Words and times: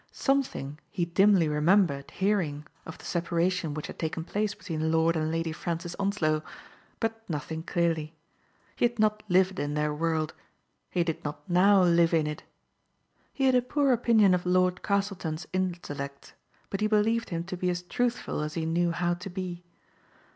*' 0.05 0.11
Something 0.29 0.79
he 0.89 1.05
dimly 1.05 1.47
remembered 1.47 2.09
hearing 2.09 2.65
of 2.87 2.97
the 2.97 3.05
separation 3.05 3.75
which 3.75 3.85
had 3.85 3.99
taken 3.99 4.23
place 4.23 4.55
between 4.55 4.91
Lord 4.91 5.15
and 5.15 5.29
Lady 5.31 5.51
Francis 5.51 5.95
Onslow; 5.99 6.41
but 6.99 7.21
nothing 7.29 7.61
clearly. 7.61 8.15
He 8.75 8.85
had 8.85 8.97
not 8.97 9.21
lived 9.29 9.59
in 9.59 9.75
their 9.75 9.93
world; 9.93 10.33
he 10.89 11.03
did 11.03 11.23
not 11.23 11.47
now 11.47 11.83
live 11.83 12.15
in 12.15 12.25
it. 12.25 12.41
Digitized 12.41 12.81
by 12.81 12.81
Google 12.81 12.81
FRANCES 12.81 13.13
RLEAMOk 13.13 13.33
TROLLOPE, 13.33 13.33
29 13.33 13.33
He 13.33 13.45
had 13.45 13.55
a 13.55 13.69
poor 13.69 13.91
opinion 13.93 14.33
of 14.33 14.45
Lord 14.47 14.81
Castleton's 14.81 15.47
in 15.53 15.71
tellect, 15.75 16.33
but 16.71 16.81
he 16.81 16.87
believed 16.87 17.29
him 17.29 17.43
to 17.43 17.55
be 17.55 17.69
as 17.69 17.83
truthful 17.83 18.41
as 18.41 18.55
he 18.55 18.65
knew 18.65 18.89
how 18.91 19.13
to 19.13 19.29
be. 19.29 19.63